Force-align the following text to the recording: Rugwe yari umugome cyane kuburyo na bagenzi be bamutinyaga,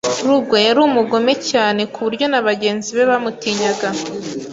Rugwe 0.25 0.57
yari 0.67 0.79
umugome 0.89 1.33
cyane 1.49 1.81
kuburyo 1.93 2.25
na 2.31 2.41
bagenzi 2.47 2.89
be 2.95 3.03
bamutinyaga, 3.09 3.89